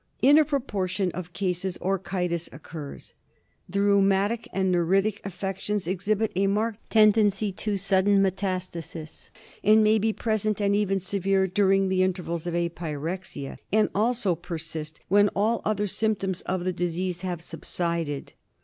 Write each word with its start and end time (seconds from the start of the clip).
In 0.19 0.39
a 0.39 0.43
proportion 0.45 1.11
of 1.11 1.31
cases 1.31 1.77
orchitis 1.77 2.49
occurs. 2.51 3.13
The 3.69 3.81
rheumatic 3.81 4.47
and 4.51 4.71
neuritic 4.73 5.21
affec 5.23 5.59
tions 5.59 5.87
exhibit 5.87 6.31
a 6.35 6.47
marked 6.47 6.89
tendency 6.89 7.51
to 7.51 7.77
sudden 7.77 8.17
metastasis, 8.19 9.29
and 9.63 9.83
may 9.83 9.99
be 9.99 10.11
present, 10.11 10.59
and 10.59 10.75
even 10.75 10.99
severe, 10.99 11.45
during 11.45 11.89
the 11.89 12.01
intervals 12.01 12.47
of 12.47 12.55
apyrexia, 12.55 13.57
and 13.71 13.89
also 13.93 14.33
persist 14.33 14.99
when 15.07 15.29
all 15.35 15.61
other 15.65 15.85
symptoms 15.85 16.41
of 16.47 16.63
the 16.65 16.73
disease 16.73 17.21
have 17.21 17.43
subsided. 17.43 18.33